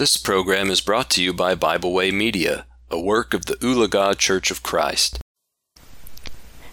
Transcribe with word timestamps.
This 0.00 0.16
program 0.16 0.70
is 0.70 0.80
brought 0.80 1.10
to 1.10 1.22
you 1.22 1.34
by 1.34 1.54
Bible 1.54 1.92
Way 1.92 2.10
Media, 2.10 2.64
a 2.90 2.98
work 2.98 3.34
of 3.34 3.44
the 3.44 3.56
Ulaga 3.56 4.16
Church 4.16 4.50
of 4.50 4.62
Christ. 4.62 5.20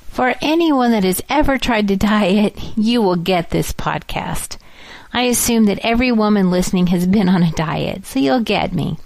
For 0.08 0.36
anyone 0.42 0.92
that 0.92 1.04
has 1.04 1.22
ever 1.28 1.58
tried 1.58 1.90
to 1.90 1.98
diet, 1.98 2.58
you 2.78 3.02
will 3.02 3.18
get 3.18 3.50
this 3.50 3.74
podcast. 3.74 4.56
I 5.12 5.24
assume 5.24 5.66
that 5.66 5.80
every 5.84 6.10
woman 6.10 6.52
listening 6.52 6.88
has 6.88 7.06
been 7.06 7.28
on 7.28 7.44
a 7.44 7.52
diet, 7.52 8.06
so 8.06 8.20
you'll 8.20 8.40
get 8.40 8.72
me. 8.72 8.98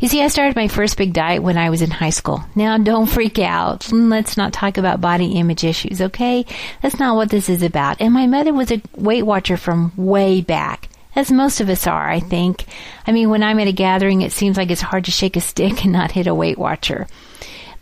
You 0.00 0.08
see, 0.08 0.22
I 0.22 0.28
started 0.28 0.56
my 0.56 0.68
first 0.68 0.96
big 0.96 1.12
diet 1.12 1.42
when 1.42 1.58
I 1.58 1.68
was 1.68 1.82
in 1.82 1.90
high 1.90 2.08
school. 2.08 2.42
Now, 2.54 2.78
don't 2.78 3.04
freak 3.04 3.38
out. 3.38 3.92
Let's 3.92 4.38
not 4.38 4.54
talk 4.54 4.78
about 4.78 5.02
body 5.02 5.32
image 5.32 5.64
issues, 5.64 6.00
okay? 6.00 6.46
That's 6.80 6.98
not 6.98 7.16
what 7.16 7.28
this 7.28 7.50
is 7.50 7.62
about. 7.62 8.00
And 8.00 8.14
my 8.14 8.26
mother 8.26 8.54
was 8.54 8.72
a 8.72 8.80
Weight 8.94 9.24
Watcher 9.24 9.58
from 9.58 9.92
way 9.98 10.40
back 10.40 10.88
as 11.16 11.32
most 11.32 11.60
of 11.60 11.70
us 11.70 11.86
are, 11.86 12.08
I 12.08 12.20
think. 12.20 12.66
I 13.06 13.12
mean, 13.12 13.30
when 13.30 13.42
I'm 13.42 13.58
at 13.58 13.66
a 13.66 13.72
gathering, 13.72 14.20
it 14.20 14.32
seems 14.32 14.56
like 14.56 14.70
it's 14.70 14.82
hard 14.82 15.06
to 15.06 15.10
shake 15.10 15.36
a 15.36 15.40
stick 15.40 15.82
and 15.82 15.92
not 15.92 16.12
hit 16.12 16.26
a 16.26 16.34
Weight 16.34 16.58
Watcher. 16.58 17.06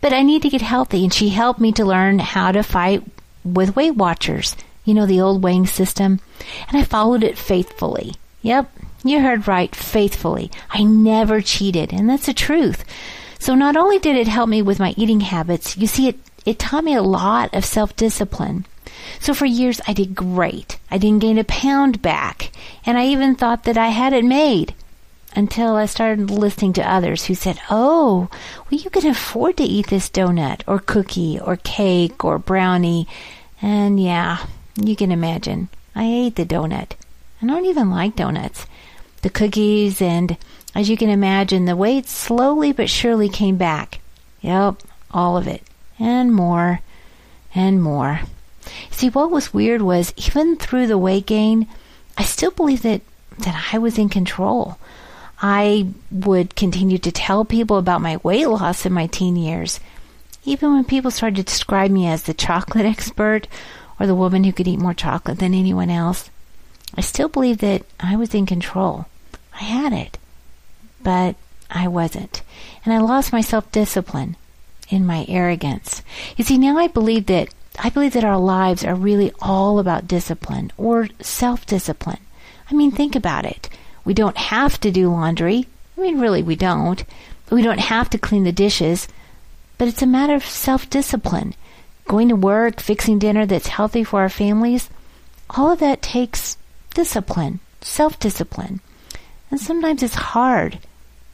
But 0.01 0.13
I 0.13 0.23
need 0.23 0.41
to 0.43 0.49
get 0.49 0.61
healthy, 0.61 1.03
and 1.03 1.13
she 1.13 1.29
helped 1.29 1.59
me 1.59 1.71
to 1.73 1.85
learn 1.85 2.19
how 2.19 2.51
to 2.51 2.63
fight 2.63 3.03
with 3.43 3.75
Weight 3.75 3.95
Watchers. 3.95 4.55
You 4.85 4.93
know, 4.93 5.05
the 5.05 5.19
old 5.19 5.43
weighing 5.43 5.67
system. 5.67 6.19
And 6.69 6.77
I 6.77 6.83
followed 6.83 7.23
it 7.23 7.37
faithfully. 7.37 8.15
Yep, 8.41 8.71
you 9.03 9.19
heard 9.21 9.47
right, 9.47 9.75
faithfully. 9.75 10.49
I 10.69 10.83
never 10.83 11.41
cheated, 11.41 11.91
and 11.91 12.09
that's 12.09 12.27
the 12.27 12.33
truth. 12.33 12.85
So 13.39 13.53
not 13.53 13.75
only 13.75 13.99
did 13.99 14.15
it 14.15 14.27
help 14.27 14.47
me 14.47 14.61
with 14.61 14.79
my 14.79 14.93
eating 14.95 15.19
habits, 15.19 15.75
you 15.75 15.87
see, 15.87 16.07
it, 16.07 16.19
it 16.45 16.59
taught 16.59 16.83
me 16.83 16.95
a 16.95 17.01
lot 17.01 17.53
of 17.53 17.65
self 17.65 17.95
discipline. 17.95 18.65
So 19.19 19.33
for 19.33 19.45
years 19.45 19.81
I 19.87 19.93
did 19.93 20.15
great. 20.15 20.77
I 20.89 20.97
didn't 20.97 21.21
gain 21.21 21.37
a 21.37 21.43
pound 21.43 22.01
back, 22.01 22.51
and 22.85 22.97
I 22.97 23.07
even 23.07 23.35
thought 23.35 23.63
that 23.63 23.77
I 23.77 23.89
had 23.89 24.13
it 24.13 24.25
made. 24.25 24.73
Until 25.35 25.75
I 25.75 25.85
started 25.85 26.31
listening 26.31 26.71
to 26.73 26.89
others 26.89 27.25
who 27.25 27.35
said, 27.35 27.59
Oh, 27.69 28.29
well, 28.71 28.79
you 28.79 28.89
can 28.89 29.05
afford 29.05 29.57
to 29.57 29.63
eat 29.63 29.87
this 29.87 30.09
donut, 30.09 30.61
or 30.65 30.79
cookie, 30.79 31.39
or 31.39 31.57
cake, 31.57 32.23
or 32.23 32.39
brownie. 32.39 33.05
And 33.61 33.99
yeah, 34.01 34.45
you 34.81 34.95
can 34.95 35.11
imagine. 35.11 35.67
I 35.93 36.05
ate 36.05 36.35
the 36.35 36.45
donut. 36.45 36.91
I 37.41 37.47
don't 37.47 37.65
even 37.65 37.89
like 37.91 38.15
donuts. 38.15 38.65
The 39.23 39.29
cookies, 39.29 40.01
and 40.01 40.37
as 40.73 40.89
you 40.89 40.97
can 40.97 41.09
imagine, 41.09 41.65
the 41.65 41.75
weight 41.75 42.07
slowly 42.07 42.71
but 42.71 42.89
surely 42.89 43.29
came 43.29 43.57
back. 43.57 43.99
Yep, 44.41 44.83
all 45.11 45.37
of 45.37 45.47
it. 45.47 45.63
And 45.99 46.33
more, 46.33 46.81
and 47.53 47.81
more. 47.81 48.21
See, 48.91 49.09
what 49.09 49.31
was 49.31 49.53
weird 49.53 49.81
was 49.81 50.13
even 50.17 50.57
through 50.57 50.87
the 50.87 50.97
weight 50.97 51.25
gain, 51.25 51.67
I 52.17 52.23
still 52.23 52.51
believed 52.51 52.83
that, 52.83 53.01
that 53.39 53.69
I 53.73 53.77
was 53.77 53.97
in 53.97 54.09
control. 54.09 54.77
I 55.41 55.87
would 56.11 56.55
continue 56.55 56.97
to 56.99 57.11
tell 57.11 57.43
people 57.43 57.77
about 57.77 58.01
my 58.01 58.17
weight 58.17 58.47
loss 58.47 58.85
in 58.85 58.93
my 58.93 59.07
teen 59.07 59.35
years. 59.35 59.79
Even 60.45 60.73
when 60.73 60.85
people 60.85 61.11
started 61.11 61.35
to 61.37 61.43
describe 61.43 61.91
me 61.91 62.07
as 62.07 62.23
the 62.23 62.33
chocolate 62.33 62.85
expert 62.85 63.47
or 63.99 64.07
the 64.07 64.15
woman 64.15 64.43
who 64.43 64.53
could 64.53 64.67
eat 64.67 64.79
more 64.79 64.93
chocolate 64.93 65.39
than 65.39 65.53
anyone 65.53 65.89
else, 65.89 66.29
I 66.95 67.01
still 67.01 67.27
believed 67.27 67.59
that 67.59 67.83
I 67.99 68.15
was 68.15 68.33
in 68.33 68.45
control. 68.45 69.07
I 69.53 69.63
had 69.63 69.93
it. 69.93 70.17
But 71.01 71.35
I 71.69 71.87
wasn't. 71.87 72.41
And 72.83 72.93
I 72.93 72.99
lost 72.99 73.33
my 73.33 73.41
self 73.41 73.71
discipline 73.71 74.37
in 74.89 75.05
my 75.05 75.25
arrogance. 75.27 76.01
You 76.37 76.43
see, 76.43 76.57
now 76.57 76.77
I 76.77 76.87
believe 76.87 77.25
that 77.25 77.49
I 77.79 77.89
believe 77.89 78.13
that 78.13 78.23
our 78.23 78.39
lives 78.39 78.83
are 78.83 78.95
really 78.95 79.31
all 79.41 79.79
about 79.79 80.07
discipline 80.07 80.71
or 80.77 81.09
self 81.21 81.65
discipline. 81.65 82.19
I 82.69 82.73
mean, 82.73 82.91
think 82.91 83.15
about 83.15 83.45
it. 83.45 83.69
We 84.03 84.13
don't 84.13 84.37
have 84.37 84.79
to 84.81 84.91
do 84.91 85.09
laundry. 85.11 85.67
I 85.97 86.01
mean, 86.01 86.19
really, 86.19 86.43
we 86.43 86.55
don't. 86.55 87.03
We 87.49 87.61
don't 87.61 87.79
have 87.79 88.09
to 88.11 88.17
clean 88.17 88.43
the 88.43 88.51
dishes. 88.51 89.07
But 89.77 89.87
it's 89.87 90.01
a 90.01 90.07
matter 90.07 90.35
of 90.35 90.45
self 90.45 90.89
discipline. 90.89 91.53
Going 92.07 92.29
to 92.29 92.35
work, 92.35 92.79
fixing 92.79 93.19
dinner 93.19 93.45
that's 93.45 93.67
healthy 93.67 94.03
for 94.03 94.21
our 94.21 94.29
families, 94.29 94.89
all 95.49 95.71
of 95.71 95.79
that 95.79 96.01
takes 96.01 96.57
discipline, 96.93 97.59
self 97.81 98.19
discipline. 98.19 98.79
And 99.51 99.59
sometimes 99.59 100.03
it's 100.03 100.15
hard, 100.15 100.79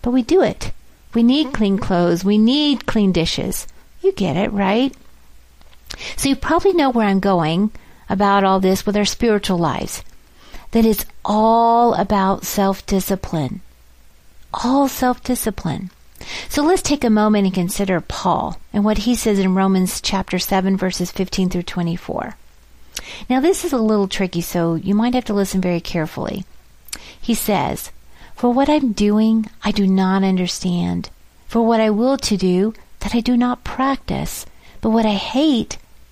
but 0.01 0.11
we 0.11 0.21
do 0.21 0.41
it. 0.41 0.71
We 1.13 1.23
need 1.23 1.53
clean 1.53 1.77
clothes. 1.77 2.23
We 2.23 2.37
need 2.37 2.85
clean 2.85 3.11
dishes. 3.11 3.67
You 4.01 4.13
get 4.13 4.37
it, 4.37 4.51
right? 4.51 4.95
So 6.15 6.29
you 6.29 6.35
probably 6.35 6.73
know 6.73 6.89
where 6.89 7.07
I'm 7.07 7.19
going 7.19 7.71
about 8.09 8.43
all 8.43 8.59
this 8.59 8.85
with 8.85 8.97
our 8.97 9.05
spiritual 9.05 9.57
lives. 9.57 10.03
That 10.71 10.85
it's 10.85 11.05
all 11.25 11.93
about 11.95 12.45
self 12.45 12.85
discipline. 12.85 13.61
All 14.53 14.87
self 14.87 15.23
discipline. 15.23 15.89
So 16.49 16.63
let's 16.63 16.81
take 16.81 17.03
a 17.03 17.09
moment 17.09 17.45
and 17.45 17.53
consider 17.53 17.99
Paul 17.99 18.59
and 18.71 18.85
what 18.85 18.99
he 18.99 19.15
says 19.15 19.39
in 19.39 19.55
Romans 19.55 20.01
chapter 20.01 20.37
7 20.39 20.77
verses 20.77 21.11
15 21.11 21.49
through 21.49 21.63
24. 21.63 22.35
Now 23.29 23.39
this 23.39 23.65
is 23.65 23.73
a 23.73 23.77
little 23.77 24.07
tricky, 24.07 24.41
so 24.41 24.75
you 24.75 24.93
might 24.93 25.13
have 25.13 25.25
to 25.25 25.33
listen 25.33 25.61
very 25.61 25.81
carefully. 25.81 26.45
He 27.19 27.33
says, 27.33 27.91
For 28.35 28.53
what 28.53 28.69
I'm 28.69 28.91
doing, 28.91 29.49
I 29.63 29.71
do 29.71 29.87
not 29.87 30.23
understand. 30.23 31.09
For 31.47 31.65
what 31.65 31.81
I 31.81 31.89
will 31.89 32.17
to 32.17 32.37
do, 32.37 32.73
that 32.99 33.15
I 33.15 33.19
do 33.19 33.35
not 33.35 33.63
practice. 33.63 34.45
But 34.79 34.91
what 34.91 35.05
I 35.05 35.13
hate, 35.13 35.77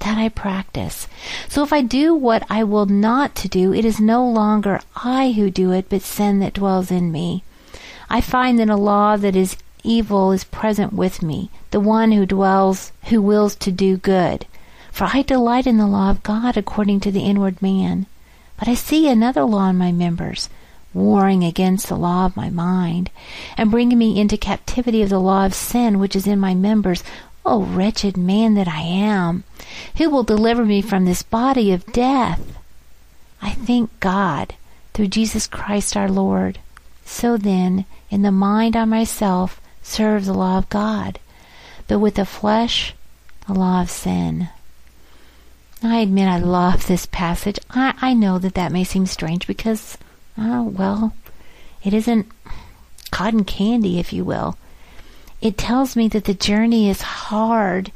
that 0.00 0.18
I 0.18 0.28
practice. 0.28 1.08
So 1.48 1.62
if 1.62 1.72
I 1.72 1.82
do 1.82 2.14
what 2.14 2.44
I 2.50 2.64
will 2.64 2.86
not 2.86 3.34
to 3.36 3.48
do, 3.48 3.72
it 3.72 3.84
is 3.84 4.00
no 4.00 4.28
longer 4.28 4.80
I 4.96 5.32
who 5.32 5.50
do 5.50 5.72
it, 5.72 5.86
but 5.88 6.02
sin 6.02 6.38
that 6.40 6.54
dwells 6.54 6.90
in 6.90 7.10
me. 7.10 7.42
I 8.08 8.20
find 8.20 8.58
that 8.58 8.68
a 8.68 8.76
law 8.76 9.16
that 9.16 9.34
is 9.34 9.56
evil 9.82 10.32
is 10.32 10.44
present 10.44 10.92
with 10.92 11.22
me, 11.22 11.50
the 11.70 11.80
one 11.80 12.12
who 12.12 12.26
dwells, 12.26 12.92
who 13.04 13.20
wills 13.22 13.54
to 13.56 13.72
do 13.72 13.96
good. 13.96 14.46
For 14.92 15.08
I 15.12 15.22
delight 15.22 15.66
in 15.66 15.76
the 15.76 15.86
law 15.86 16.10
of 16.10 16.22
God 16.22 16.56
according 16.56 17.00
to 17.00 17.10
the 17.10 17.24
inward 17.24 17.60
man. 17.60 18.06
But 18.58 18.68
I 18.68 18.74
see 18.74 19.08
another 19.08 19.44
law 19.44 19.68
in 19.68 19.76
my 19.76 19.92
members, 19.92 20.48
warring 20.94 21.44
against 21.44 21.88
the 21.88 21.96
law 21.96 22.24
of 22.24 22.36
my 22.36 22.48
mind, 22.48 23.10
and 23.58 23.70
bringing 23.70 23.98
me 23.98 24.18
into 24.18 24.38
captivity 24.38 25.02
of 25.02 25.10
the 25.10 25.18
law 25.18 25.44
of 25.44 25.52
sin 25.52 25.98
which 25.98 26.16
is 26.16 26.26
in 26.26 26.40
my 26.40 26.54
members. 26.54 27.04
O 27.48 27.62
wretched 27.62 28.16
man 28.16 28.54
that 28.54 28.66
I 28.66 28.80
am! 28.80 29.44
Who 29.98 30.10
will 30.10 30.24
deliver 30.24 30.64
me 30.64 30.82
from 30.82 31.04
this 31.04 31.22
body 31.22 31.70
of 31.70 31.86
death? 31.92 32.58
I 33.40 33.50
thank 33.50 34.00
God 34.00 34.56
through 34.92 35.06
Jesus 35.06 35.46
Christ 35.46 35.96
our 35.96 36.08
Lord. 36.08 36.58
So 37.04 37.36
then, 37.36 37.84
in 38.10 38.22
the 38.22 38.32
mind 38.32 38.74
I 38.74 38.84
myself 38.84 39.60
serve 39.80 40.24
the 40.24 40.34
law 40.34 40.58
of 40.58 40.68
God, 40.68 41.20
but 41.86 42.00
with 42.00 42.16
the 42.16 42.26
flesh, 42.26 42.94
the 43.46 43.54
law 43.54 43.80
of 43.80 43.92
sin. 43.92 44.48
I 45.84 45.98
admit 45.98 46.26
I 46.28 46.38
love 46.38 46.88
this 46.88 47.06
passage. 47.06 47.60
I, 47.70 47.94
I 48.00 48.12
know 48.12 48.40
that 48.40 48.54
that 48.54 48.72
may 48.72 48.82
seem 48.82 49.06
strange 49.06 49.46
because, 49.46 49.96
oh, 50.36 50.64
well, 50.64 51.14
it 51.84 51.94
isn't 51.94 52.26
cotton 53.12 53.44
candy, 53.44 54.00
if 54.00 54.12
you 54.12 54.24
will. 54.24 54.58
It 55.46 55.56
tells 55.56 55.94
me 55.94 56.08
that 56.08 56.24
the 56.24 56.34
journey 56.34 56.90
is 56.90 57.02
hard. 57.02 57.92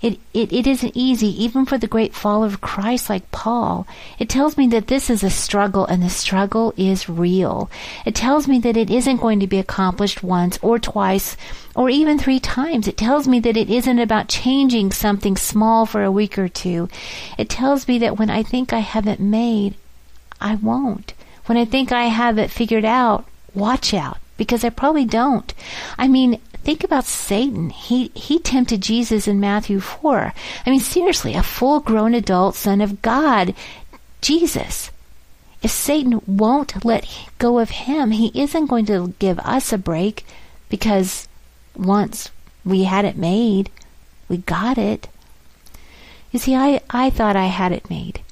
It, 0.00 0.18
it, 0.32 0.50
it 0.54 0.66
isn't 0.66 0.96
easy, 0.96 1.26
even 1.44 1.66
for 1.66 1.76
the 1.76 1.86
great 1.86 2.14
follower 2.14 2.46
of 2.46 2.62
Christ 2.62 3.10
like 3.10 3.30
Paul. 3.30 3.86
It 4.18 4.30
tells 4.30 4.56
me 4.56 4.68
that 4.68 4.86
this 4.86 5.10
is 5.10 5.22
a 5.22 5.28
struggle 5.28 5.84
and 5.84 6.02
the 6.02 6.08
struggle 6.08 6.72
is 6.78 7.06
real. 7.06 7.70
It 8.06 8.14
tells 8.14 8.48
me 8.48 8.58
that 8.60 8.78
it 8.78 8.88
isn't 8.88 9.20
going 9.20 9.38
to 9.40 9.46
be 9.46 9.58
accomplished 9.58 10.22
once 10.22 10.58
or 10.62 10.78
twice 10.78 11.36
or 11.76 11.90
even 11.90 12.18
three 12.18 12.40
times. 12.40 12.88
It 12.88 12.96
tells 12.96 13.28
me 13.28 13.38
that 13.40 13.58
it 13.58 13.68
isn't 13.68 13.98
about 13.98 14.28
changing 14.28 14.92
something 14.92 15.36
small 15.36 15.84
for 15.84 16.02
a 16.02 16.10
week 16.10 16.38
or 16.38 16.48
two. 16.48 16.88
It 17.36 17.50
tells 17.50 17.86
me 17.86 17.98
that 17.98 18.18
when 18.18 18.30
I 18.30 18.42
think 18.42 18.72
I 18.72 18.78
have 18.78 19.06
it 19.06 19.20
made, 19.20 19.74
I 20.40 20.54
won't. 20.54 21.12
When 21.44 21.58
I 21.58 21.66
think 21.66 21.92
I 21.92 22.04
have 22.04 22.38
it 22.38 22.50
figured 22.50 22.86
out, 22.86 23.26
watch 23.52 23.92
out 23.92 24.16
because 24.38 24.64
I 24.64 24.70
probably 24.70 25.04
don't. 25.04 25.52
I 25.98 26.08
mean, 26.08 26.40
think 26.64 26.84
about 26.84 27.04
Satan. 27.04 27.70
He 27.70 28.10
he 28.14 28.38
tempted 28.38 28.80
Jesus 28.80 29.28
in 29.28 29.38
Matthew 29.40 29.80
4. 29.80 30.32
I 30.66 30.70
mean 30.70 30.80
seriously, 30.80 31.34
a 31.34 31.42
full-grown 31.42 32.14
adult 32.14 32.54
son 32.54 32.80
of 32.80 33.02
God, 33.02 33.54
Jesus. 34.20 34.90
If 35.62 35.70
Satan 35.70 36.20
won't 36.26 36.84
let 36.84 37.06
go 37.38 37.58
of 37.58 37.70
him, 37.70 38.10
he 38.10 38.30
isn't 38.34 38.66
going 38.66 38.86
to 38.86 39.14
give 39.18 39.38
us 39.40 39.72
a 39.72 39.78
break 39.78 40.26
because 40.68 41.26
once 41.74 42.30
we 42.64 42.84
had 42.84 43.04
it 43.04 43.16
made. 43.16 43.70
We 44.28 44.38
got 44.38 44.78
it. 44.78 45.08
You 46.32 46.38
see, 46.38 46.54
I, 46.54 46.80
I 46.90 47.10
thought 47.10 47.36
I 47.36 47.46
had 47.46 47.72
it 47.72 47.90
made 47.90 48.22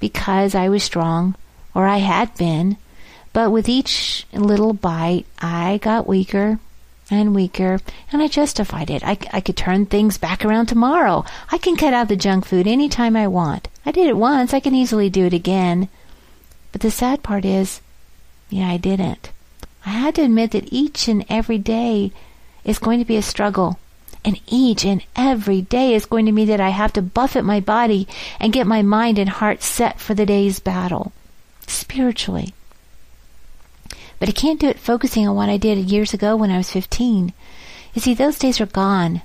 because 0.00 0.54
I 0.54 0.68
was 0.68 0.82
strong, 0.82 1.34
or 1.74 1.86
I 1.86 1.98
had 1.98 2.34
been. 2.36 2.76
But 3.32 3.50
with 3.50 3.68
each 3.68 4.26
little 4.32 4.72
bite, 4.72 5.26
I 5.38 5.78
got 5.82 6.06
weaker 6.06 6.58
and 7.10 7.34
weaker, 7.34 7.78
and 8.10 8.20
I 8.20 8.28
justified 8.28 8.90
it. 8.90 9.04
I, 9.04 9.18
I 9.32 9.40
could 9.40 9.56
turn 9.56 9.86
things 9.86 10.18
back 10.18 10.44
around 10.44 10.66
tomorrow. 10.66 11.24
I 11.50 11.58
can 11.58 11.76
cut 11.76 11.94
out 11.94 12.08
the 12.08 12.16
junk 12.16 12.44
food 12.46 12.66
any 12.66 12.88
time 12.88 13.16
I 13.16 13.28
want. 13.28 13.68
I 13.84 13.92
did 13.92 14.08
it 14.08 14.16
once, 14.16 14.52
I 14.52 14.60
can 14.60 14.74
easily 14.74 15.08
do 15.08 15.26
it 15.26 15.32
again. 15.32 15.88
But 16.72 16.80
the 16.80 16.90
sad 16.90 17.22
part 17.22 17.44
is, 17.44 17.80
yeah, 18.50 18.68
I 18.68 18.76
didn't. 18.76 19.30
I 19.84 19.90
had 19.90 20.16
to 20.16 20.22
admit 20.22 20.50
that 20.50 20.72
each 20.72 21.06
and 21.06 21.24
every 21.28 21.58
day 21.58 22.12
is 22.64 22.78
going 22.78 22.98
to 22.98 23.04
be 23.04 23.16
a 23.16 23.22
struggle. 23.22 23.78
And 24.24 24.40
each 24.48 24.84
and 24.84 25.04
every 25.14 25.62
day 25.62 25.94
is 25.94 26.04
going 26.04 26.26
to 26.26 26.32
mean 26.32 26.48
that 26.48 26.60
I 26.60 26.70
have 26.70 26.92
to 26.94 27.02
buffet 27.02 27.42
my 27.42 27.60
body 27.60 28.08
and 28.40 28.52
get 28.52 28.66
my 28.66 28.82
mind 28.82 29.20
and 29.20 29.28
heart 29.28 29.62
set 29.62 30.00
for 30.00 30.14
the 30.14 30.26
day's 30.26 30.58
battle, 30.58 31.12
spiritually. 31.68 32.52
But 34.18 34.28
I 34.28 34.32
can't 34.32 34.60
do 34.60 34.68
it 34.68 34.78
focusing 34.78 35.26
on 35.28 35.36
what 35.36 35.48
I 35.48 35.56
did 35.56 35.90
years 35.90 36.14
ago 36.14 36.36
when 36.36 36.50
I 36.50 36.56
was 36.56 36.70
15. 36.70 37.32
You 37.94 38.00
see, 38.00 38.14
those 38.14 38.38
days 38.38 38.60
are 38.60 38.66
gone. 38.66 39.22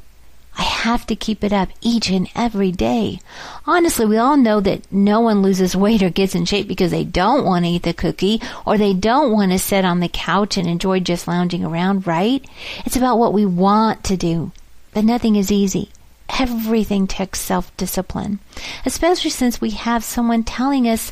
I 0.57 0.63
have 0.63 1.07
to 1.07 1.15
keep 1.15 1.43
it 1.43 1.53
up 1.53 1.69
each 1.81 2.09
and 2.09 2.27
every 2.35 2.71
day. 2.71 3.19
Honestly, 3.65 4.05
we 4.05 4.17
all 4.17 4.35
know 4.35 4.59
that 4.59 4.91
no 4.91 5.21
one 5.21 5.41
loses 5.41 5.75
weight 5.77 6.03
or 6.03 6.09
gets 6.09 6.35
in 6.35 6.43
shape 6.43 6.67
because 6.67 6.91
they 6.91 7.05
don't 7.05 7.45
want 7.45 7.63
to 7.63 7.71
eat 7.71 7.83
the 7.83 7.93
cookie 7.93 8.41
or 8.65 8.77
they 8.77 8.93
don't 8.93 9.31
want 9.31 9.53
to 9.53 9.59
sit 9.59 9.85
on 9.85 10.01
the 10.01 10.09
couch 10.09 10.57
and 10.57 10.67
enjoy 10.67 10.99
just 10.99 11.27
lounging 11.27 11.63
around, 11.63 12.05
right? 12.05 12.45
It's 12.85 12.97
about 12.97 13.17
what 13.17 13.33
we 13.33 13.45
want 13.45 14.03
to 14.05 14.17
do. 14.17 14.51
But 14.93 15.05
nothing 15.05 15.37
is 15.37 15.51
easy. 15.51 15.89
Everything 16.37 17.07
takes 17.07 17.39
self-discipline, 17.39 18.39
especially 18.85 19.29
since 19.29 19.61
we 19.61 19.71
have 19.71 20.03
someone 20.03 20.43
telling 20.43 20.87
us 20.87 21.11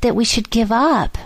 that 0.00 0.16
we 0.16 0.24
should 0.24 0.50
give 0.50 0.72
up. 0.72 1.18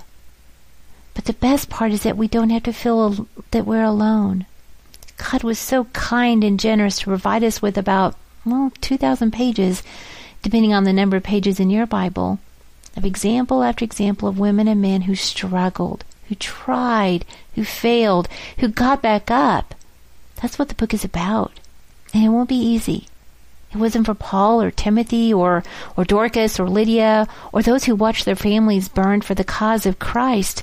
But 1.15 1.27
the 1.27 1.35
best 1.35 1.69
part 1.69 1.93
is 1.93 2.03
that 2.03 2.17
we 2.17 2.29
don't 2.29 2.51
have 2.51 2.63
to 2.65 2.73
feel 2.73 3.27
that 3.51 3.67
we're 3.67 3.85
alone. 3.85 4.47
God 5.31 5.43
was 5.43 5.59
so 5.59 5.85
kind 5.93 6.43
and 6.43 6.59
generous 6.59 7.01
to 7.01 7.07
provide 7.07 7.45
us 7.45 7.61
with 7.61 7.77
about, 7.77 8.17
well, 8.45 8.73
2,000 8.81 9.31
pages, 9.33 9.83
depending 10.43 10.73
on 10.73 10.85
the 10.85 10.93
number 10.93 11.17
of 11.17 11.23
pages 11.23 11.61
in 11.61 11.71
your 11.71 11.87
Bible, 11.87 12.39
of 12.97 13.05
example 13.05 13.63
after 13.63 13.85
example 13.85 14.29
of 14.29 14.39
women 14.39 14.69
and 14.69 14.81
men 14.81 15.03
who 15.03 15.15
struggled, 15.15 16.05
who 16.29 16.35
tried, 16.35 17.25
who 17.55 17.65
failed, 17.65 18.29
who 18.59 18.69
got 18.69 19.03
back 19.03 19.31
up. 19.31 19.75
That's 20.41 20.59
what 20.59 20.69
the 20.69 20.75
book 20.75 20.93
is 20.93 21.05
about. 21.05 21.53
And 22.13 22.25
it 22.25 22.31
won't 22.31 22.49
be 22.49 22.57
easy. 22.57 23.07
It 23.73 23.79
wasn't 23.79 24.07
for 24.07 24.15
Paul 24.15 24.61
or 24.61 24.71
Timothy 24.71 25.33
or, 25.33 25.63
or 25.97 26.05
Dorcas 26.05 26.61
or 26.61 26.69
Lydia 26.69 27.27
or 27.53 27.63
those 27.63 27.85
who 27.85 27.95
watched 27.95 28.25
their 28.25 28.37
families 28.37 28.89
burned 28.89 29.25
for 29.25 29.35
the 29.35 29.45
cause 29.45 29.87
of 29.87 29.99
Christ. 29.99 30.63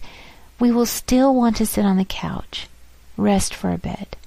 We 0.60 0.72
will 0.72 0.86
still 0.86 1.34
want 1.34 1.56
to 1.58 1.66
sit 1.66 1.86
on 1.86 1.98
the 1.98 2.06
couch, 2.06 2.68
rest 3.16 3.56
for 3.56 3.72
a 3.72 3.78
bit, 3.78 4.18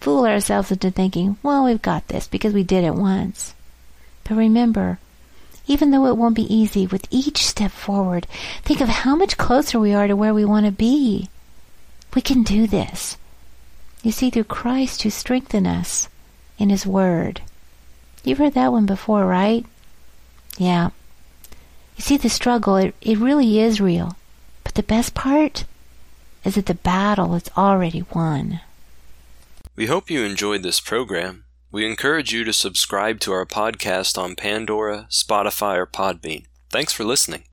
fool 0.00 0.24
ourselves 0.24 0.70
into 0.70 0.90
thinking, 0.90 1.38
well, 1.42 1.64
we've 1.64 1.82
got 1.82 2.08
this 2.08 2.28
because 2.28 2.54
we 2.54 2.62
did 2.62 2.84
it 2.84 2.94
once. 2.94 3.54
But 4.24 4.36
remember, 4.36 4.98
even 5.66 5.90
though 5.90 6.06
it 6.06 6.16
won't 6.16 6.36
be 6.36 6.54
easy, 6.54 6.86
with 6.86 7.06
each 7.10 7.46
step 7.46 7.70
forward, 7.70 8.26
think 8.62 8.80
of 8.80 8.88
how 8.88 9.16
much 9.16 9.36
closer 9.36 9.78
we 9.78 9.92
are 9.92 10.06
to 10.06 10.14
where 10.14 10.34
we 10.34 10.44
want 10.44 10.66
to 10.66 10.72
be. 10.72 11.28
We 12.14 12.22
can 12.22 12.42
do 12.42 12.66
this. 12.66 13.16
You 14.02 14.12
see, 14.12 14.30
through 14.30 14.44
Christ 14.44 15.02
who 15.02 15.10
strengthened 15.10 15.66
us 15.66 16.08
in 16.58 16.70
His 16.70 16.86
Word. 16.86 17.40
You've 18.24 18.38
heard 18.38 18.54
that 18.54 18.72
one 18.72 18.86
before, 18.86 19.24
right? 19.24 19.64
Yeah. 20.58 20.90
You 21.96 22.02
see, 22.02 22.16
the 22.16 22.28
struggle, 22.28 22.76
it, 22.76 22.94
it 23.00 23.18
really 23.18 23.60
is 23.60 23.80
real. 23.80 24.16
But 24.64 24.74
the 24.74 24.82
best 24.82 25.14
part 25.14 25.64
is 26.44 26.54
that 26.56 26.66
the 26.66 26.74
battle 26.74 27.34
is 27.34 27.48
already 27.56 28.04
won. 28.14 28.60
We 29.76 29.86
hope 29.86 30.10
you 30.10 30.24
enjoyed 30.24 30.62
this 30.62 30.80
program. 30.80 31.44
We 31.70 31.86
encourage 31.86 32.32
you 32.32 32.44
to 32.44 32.52
subscribe 32.52 33.20
to 33.20 33.32
our 33.32 33.46
podcast 33.46 34.18
on 34.18 34.36
Pandora, 34.36 35.06
Spotify, 35.10 35.78
or 35.78 35.86
Podbean. 35.86 36.44
Thanks 36.70 36.92
for 36.92 37.04
listening. 37.04 37.44